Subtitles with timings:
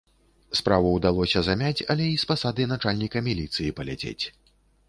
[0.59, 4.25] Справу ўдалося замяць, але і з пасады начальніка міліцыі паляцець.